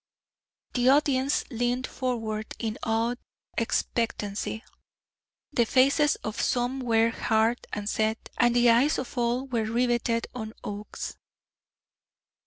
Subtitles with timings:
[0.73, 3.19] The audience leaned forward in awed
[3.55, 4.63] expectancy.
[5.53, 10.25] The faces of some were hard and set, and the eyes of all were riveted
[10.33, 11.17] on Oakes.